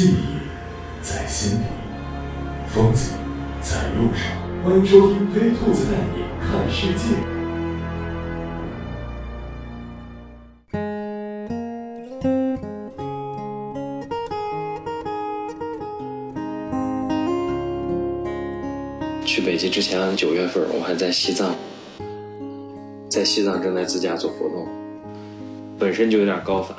[0.00, 1.64] 记忆在心里
[2.68, 3.12] 风景
[3.60, 4.32] 在路上
[4.64, 7.16] 欢迎收听黑兔子带你看世界。
[19.26, 21.54] 去北极之前九月份我还在西藏
[23.10, 24.66] 在西藏正在自驾做活动
[25.78, 26.74] 本身就有点高反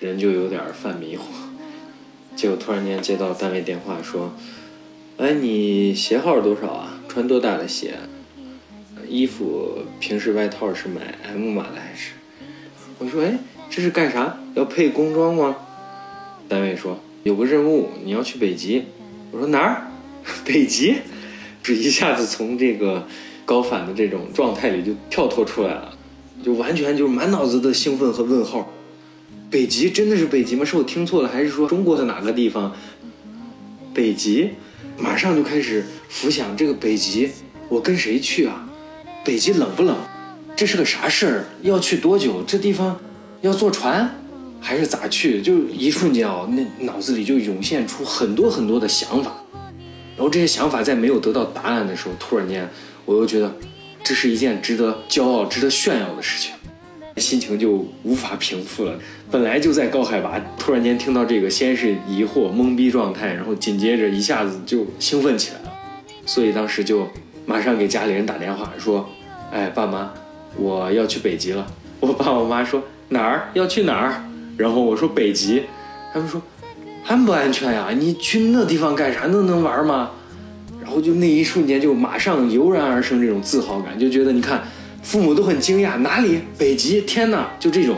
[0.00, 1.41] 人就有点犯迷糊。
[2.34, 4.32] 结果突然间接到单位电话说
[5.18, 7.00] ：“哎，你鞋号多少啊？
[7.08, 7.94] 穿多大的鞋？
[9.06, 12.12] 衣服平时外套是买 M 码的还是？”
[12.98, 14.38] 我说：“哎，这是干啥？
[14.54, 15.56] 要配工装吗？”
[16.48, 18.84] 单位说有个任务，你要去北极。
[19.30, 19.86] 我说哪儿？
[20.44, 20.96] 北极？
[21.62, 23.06] 这一下子从这个
[23.44, 25.96] 高反的这种状态里就跳脱出来了，
[26.42, 28.68] 就完全就是满脑子的兴奋和问号。
[29.52, 30.64] 北极真的是北极吗？
[30.64, 32.74] 是我听错了，还是说中国的哪个地方？
[33.92, 34.48] 北极，
[34.96, 37.30] 马上就开始浮想这个北极，
[37.68, 38.66] 我跟谁去啊？
[39.22, 39.94] 北极冷不冷？
[40.56, 41.44] 这是个啥事儿？
[41.60, 42.42] 要去多久？
[42.46, 42.98] 这地方
[43.42, 44.10] 要坐船，
[44.58, 45.42] 还是咋去？
[45.42, 49.34] 就一瞬间啊，那脑子里就涌现出很多很多的想法。
[50.16, 52.66] 然后这些想法在没有得到答案的时候，突然间
[53.04, 53.54] 我又觉得
[54.02, 56.54] 这是一件值得骄傲、值得炫耀的事情，
[57.16, 58.98] 心情就无法平复了。
[59.32, 65.72] 本来就在高海拔，突然间听到这个，先是疑惑、懵逼状态，然后紧接着一下子就兴奋起来了。
[66.26, 67.08] 所以当时就
[67.46, 69.08] 马上给家里人打电话说
[69.50, 70.12] ：“哎，爸妈，
[70.56, 71.66] 我要去北极了。”
[71.98, 74.22] 我爸我妈说：“哪儿要去哪儿？”
[74.58, 75.62] 然后我说：“北极。”
[76.12, 76.40] 他们说。
[77.04, 77.88] 安不安全呀？
[77.98, 79.22] 你去那地方干啥？
[79.26, 80.12] 那能玩吗？
[80.80, 84.62] 然后就那一瞬间，就马上油然而生这种自豪感，就觉得你看，
[85.02, 86.42] 父母都很惊讶，哪里？
[86.56, 87.00] 北极？
[87.00, 87.50] 天哪！
[87.58, 87.96] 就这种，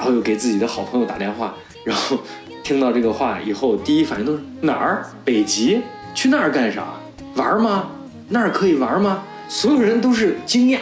[0.00, 2.18] 然后又给自己的好朋友打电话，然后
[2.62, 5.04] 听到这个话以后，第一反应都是哪儿？
[5.26, 5.82] 北极？
[6.14, 6.94] 去那儿干啥？
[7.36, 7.90] 玩吗？
[8.30, 9.22] 那儿可以玩吗？
[9.46, 10.78] 所有人都是惊讶，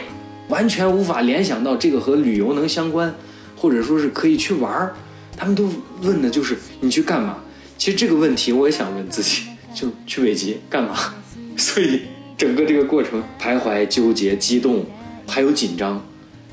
[0.47, 3.13] 完全无法联想到这个和旅游能相关，
[3.57, 4.95] 或者说是可以去玩儿
[5.37, 5.69] 他们都
[6.03, 7.39] 问的就是你去干嘛？
[7.77, 9.43] 其实这个问题我也想问自己，
[9.75, 10.95] 就去北极干嘛？
[11.59, 12.03] 所以
[12.37, 14.87] 整个这个过程徘徊、纠结、激动，
[15.27, 16.01] 还有紧张。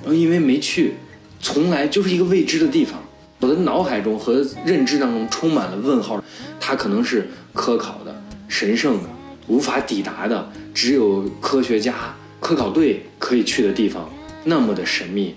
[0.02, 0.96] 然后因为没去，
[1.45, 3.00] 从来就是一个未知的地方，
[3.39, 6.19] 我的脑海中和认知当中充满了问号。
[6.59, 9.09] 它可能是科考的、神圣的、
[9.45, 14.09] 无法抵达的，只有科学家、科考队可以去的地方，
[14.44, 15.35] 那么的神秘，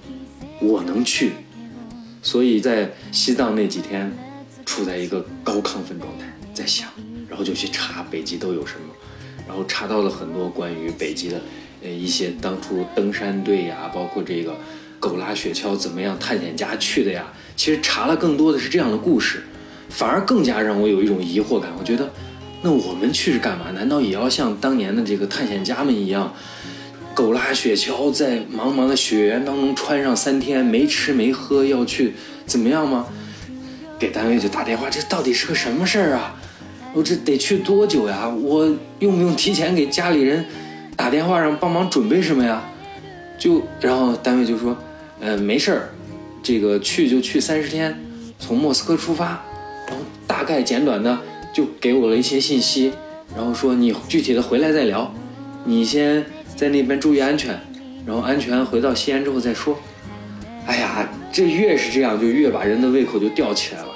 [0.63, 1.33] 我能去。
[2.23, 4.11] 所以在西藏那几天。
[4.65, 6.91] 处在一个高亢奋状态，在想，
[7.27, 8.95] 然后就去查北极都有什么，
[9.47, 11.41] 然后查到了很多关于北极的，
[11.83, 14.55] 呃一些当初登山队呀，包括这个
[15.09, 17.25] 狗拉雪橇怎么样，探险家去的呀。
[17.57, 19.43] 其实查了更多的是这样的故事，
[19.89, 21.71] 反而更加让我有一种疑惑感。
[21.79, 22.09] 我觉得，
[22.63, 23.71] 那我们去是干嘛？
[23.75, 26.33] 难道也要像当年的这个探险家们一样，
[27.15, 32.15] 狗拉雪橇在茫茫的雪原当中穿上三天，没吃没喝，要去
[32.47, 33.07] 怎么样吗？
[33.99, 36.37] 给单位就打电话，这到底是个什么事儿啊？
[36.95, 38.29] 我这得去多久呀？
[38.29, 38.65] 我
[39.01, 40.45] 用不用提前给家里人
[40.95, 42.63] 打电话让帮忙准备什么呀？
[43.37, 44.77] 就然后单位就说，
[45.21, 45.89] 呃，没事儿，
[46.43, 47.99] 这个去就去三十天，
[48.39, 49.43] 从莫斯科出发，
[49.87, 51.19] 然后大概简短的
[51.53, 52.93] 就给我了一些信息，
[53.37, 55.13] 然后说你具体的回来再聊，
[55.65, 56.25] 你先
[56.55, 57.59] 在那边注意安全，
[58.07, 59.77] 然后安全回到西安之后再说。
[60.67, 63.89] 哎呀，这越是这样，就越把人的胃口就吊起来了，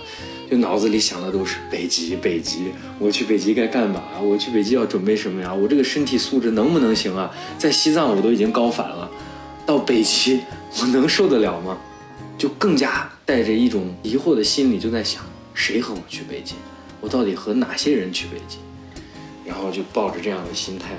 [0.50, 4.02] 就脑子里想的都是北极，北极，我去北极该干嘛？
[4.22, 5.54] 我去北极要准备什么呀？
[5.54, 7.30] 我这个身体素质能不能行啊？
[7.58, 9.08] 在西藏我都已经高反了，
[9.64, 10.40] 到北极
[10.80, 11.78] 我能受得了吗？
[12.38, 15.22] 就更加带着一种疑惑的心理，就在想，
[15.54, 16.56] 谁和我去北京？
[17.00, 18.58] 我到底和哪些人去北京？
[19.44, 20.90] 然后就抱着这样的心态。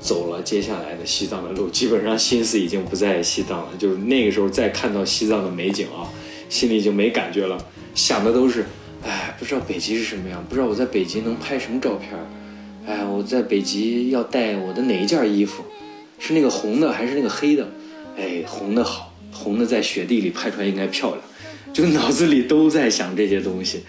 [0.00, 3.68] 走了接下来的西藏的路，基本上心思已经不在西藏了。
[3.78, 6.10] 就是那个时候再看到西藏的美景啊，
[6.48, 7.56] 心里就没感觉了，
[7.94, 8.66] 想的都是，
[9.04, 12.10] 哎，不知道北极是什么样，不知道我在北极能拍什么照片，
[12.84, 15.62] 哎，我在北极要带我的哪一件衣服，
[16.18, 17.68] 是那个红的还是那个黑的？
[18.16, 21.20] 哎，红的好，红的在雪地里拍出来应该漂亮。
[21.72, 23.80] 就脑子里都在想这些东西，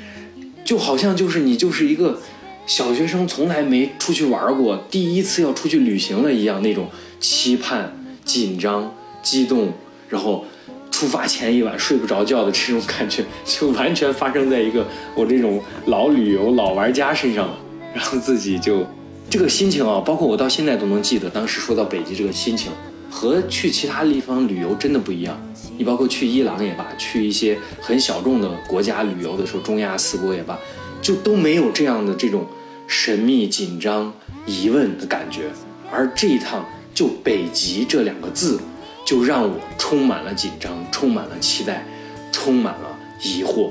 [0.64, 2.20] 就好像就是你就是一个。
[2.66, 6.88] 小学生从来没出去玩过，第一次要出去旅行了一样，那种
[7.20, 7.94] 期盼、
[8.24, 8.90] 紧张、
[9.22, 9.74] 激动，
[10.08, 10.46] 然后
[10.90, 17.58] 出发前一晚睡不着觉的这种感觉，就完全发生在一个我这种老旅游老玩家身上了。
[17.94, 18.88] 然后自己就
[19.30, 22.72] 这个心情啊，包括我到现在都能记得，当时说到北极这个心情，
[23.14, 25.40] 和去其他地方旅游真的不一样。
[25.78, 30.58] 你包括去伊朗也罢，去一些很小众的国家旅游的时候，中亚四国也罢。
[31.02, 32.48] 就都没有这样的这种
[32.88, 34.14] 神秘、紧张、
[34.46, 35.52] 疑问的感觉，
[35.92, 36.66] 而这一趟
[36.96, 38.58] 就北极这两个字，
[39.06, 41.86] 就让我充满了紧张，充满了期待，
[42.32, 43.70] 充满了疑惑，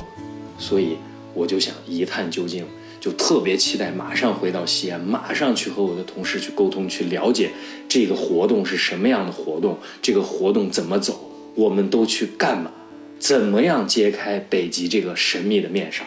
[0.59, 0.99] 所以
[1.33, 2.67] 我就想一探究竟。
[3.03, 7.51] 就特别期待马上回到西安，马上去和我的同事去沟通，去了解
[7.89, 11.19] 这个活动是什么样的活动，这个活动怎么走，
[11.57, 12.71] 我们都去干嘛，
[13.19, 16.05] 怎么样揭开北极这个神秘的面纱，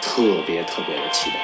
[0.00, 1.36] 特别特别的期待。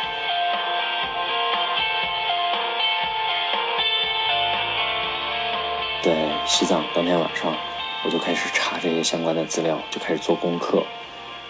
[6.05, 7.57] 在西藏当天晚上，
[8.05, 10.85] 我就开始查这些相关的资料，就开始做功课。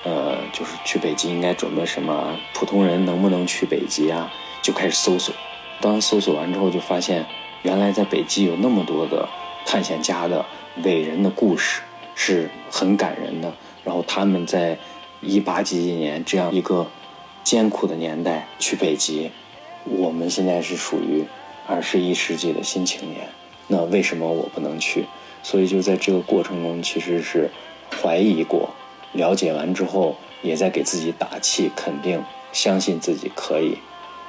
[0.04, 2.36] 呃，就是去北极应该准备什么？
[2.52, 4.32] 普通人能不能去北极啊？
[4.60, 5.34] 就开始搜索。
[5.80, 7.26] 当搜索完之后，就发现
[7.62, 9.28] 原来在北极有那么多的
[9.64, 10.44] 探险家的
[10.82, 11.82] 伟人的故事，
[12.14, 13.52] 是很感人的。
[13.84, 14.78] 然后他们在
[15.20, 16.88] 一八几几年这样一个
[17.42, 19.30] 艰苦的年代去北极，
[19.84, 21.24] 我们现在是属于
[21.66, 23.28] 二十一世纪的新青年，
[23.66, 25.06] 那为什么我不能去？
[25.42, 27.50] 所以就在这个过程中，其实是
[28.00, 28.70] 怀疑过。
[29.12, 33.78] 了解完之后，也在给自己打气，肯定相信自己可以。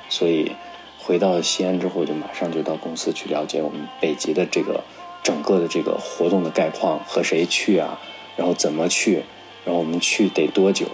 [0.10, 0.52] 所以
[1.00, 4.84] 回到西安之后，就马上就到公司去了解我们北极的这个
[5.24, 8.00] 整个的这个活动的概况，和谁去啊？
[8.36, 9.24] 然后怎么去？
[9.66, 10.86] 然后我们去得多久？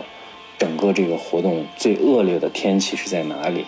[0.57, 3.65] 整个这个活动最恶劣的天气是在哪里？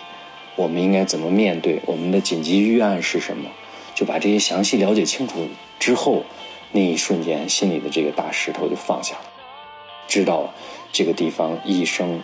[0.54, 1.80] 我们应该怎么面对？
[1.86, 3.50] 我们的紧急预案是什么？
[3.94, 5.48] 就把这些详细了解清楚
[5.78, 6.22] 之后，
[6.70, 9.31] 那一瞬间心里的这个大石头就放下了。
[10.08, 10.52] 知道，
[10.92, 12.20] 这个地方一生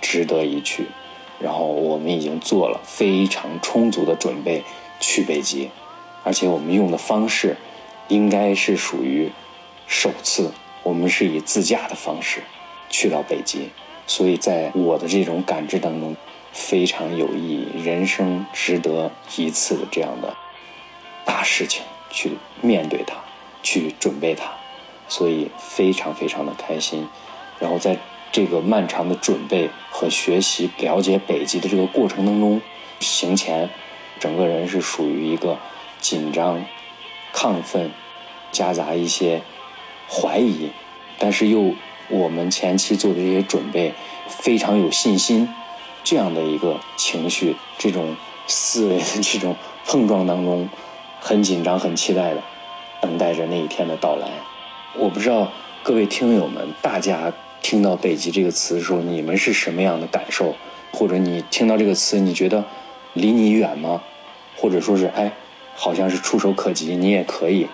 [0.00, 0.86] 值得一去，
[1.40, 4.62] 然后我们已经做了非常充足的准备
[5.00, 5.70] 去北极，
[6.22, 7.56] 而且我们用的方式
[8.08, 9.30] 应该是属于
[9.86, 10.52] 首次，
[10.82, 12.42] 我们是以自驾的方式
[12.88, 13.70] 去到北极，
[14.06, 16.14] 所以在我的这种感知当中
[16.52, 20.36] 非常有意义，人生值得一次的这样的
[21.24, 22.30] 大事情去
[22.60, 23.16] 面对它，
[23.62, 24.52] 去准备它。
[25.08, 27.08] 所以非常非常的开心，
[27.58, 27.98] 然后在
[28.32, 32.60] 这个漫长的准备和学习、了解北极的这个过程当中，
[33.00, 33.70] 行前，
[34.18, 35.56] 整个人是属于一个
[36.00, 36.64] 紧张、
[37.32, 37.90] 亢奋，
[38.50, 39.42] 夹杂一些
[40.08, 40.70] 怀疑，
[41.18, 41.74] 但是又
[42.08, 43.94] 我们前期做的这些准备
[44.28, 45.48] 非常有信心，
[46.04, 48.16] 这样的一个情绪，这种
[48.46, 49.56] 思维的这种
[49.86, 50.68] 碰撞当中，
[51.20, 52.42] 很紧张、很期待的
[53.00, 54.28] 等待着那一天的到来。
[54.98, 55.52] 我不知道
[55.82, 60.54] 各位听友们，大家听到“北极”这个词的时候，你们是什么样的感受？
[60.90, 62.64] 或者你听到这个词，你觉得
[63.12, 64.00] 离你远吗？
[64.56, 65.30] 或者说是哎，
[65.74, 67.66] 好像是触手可及，你也可以。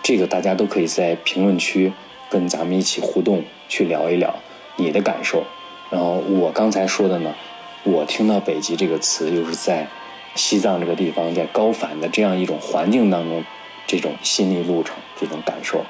[0.00, 1.92] 这个大家都可以在评论区
[2.30, 4.32] 跟咱们一起互动，去聊一聊
[4.76, 5.42] 你的感受。
[5.90, 7.34] 然后我刚才说的呢，
[7.82, 9.88] 我听到“北极”这个词，又是在
[10.36, 13.42] 西藏这个地方，在高反的这样一种环境当中，
[13.88, 15.84] 这种心理路程，这种感受。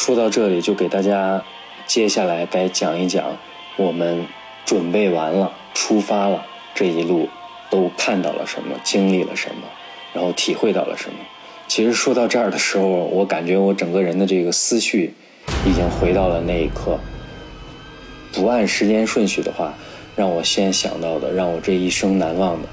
[0.00, 1.44] 说到这里，就给大家
[1.86, 3.36] 接下来该讲一讲，
[3.76, 4.24] 我们
[4.64, 7.28] 准备完了，出发了，这一路
[7.68, 9.60] 都看到了什么，经历了什么，
[10.14, 11.18] 然后体会到了什么。
[11.68, 15.12] 其实说到这儿的时候，我感觉我整个人的这个思绪
[15.66, 16.98] 已经回到了那一刻。
[18.32, 19.74] 不按时间顺序的话，
[20.16, 22.68] 让我先想到的，让我这一生难忘的，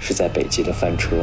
[0.00, 1.14] 是在北极的翻车，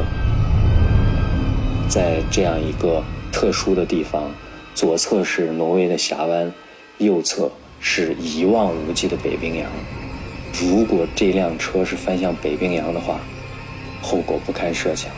[1.86, 4.30] 在这样一个特殊的地方。
[4.74, 6.52] 左侧是挪威的峡湾，
[6.98, 9.70] 右侧是一望无际的北冰洋。
[10.60, 13.20] 如果这辆车是翻向北冰洋的话，
[14.02, 15.10] 后果不堪设想。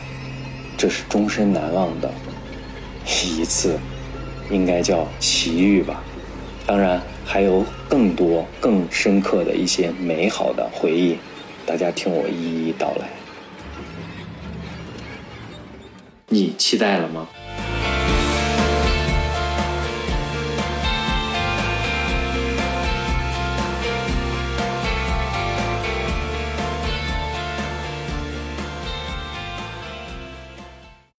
[0.77, 2.11] 这是终身难忘的
[3.05, 3.79] 一次，
[4.51, 6.03] 应该叫奇遇吧。
[6.67, 11.17] 当然还有更多更深刻的一些美好的回忆，
[11.65, 13.09] 大家听我一一道来。
[16.27, 17.27] 你期待了吗？